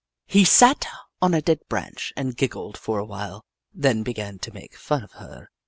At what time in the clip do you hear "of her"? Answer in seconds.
5.03-5.51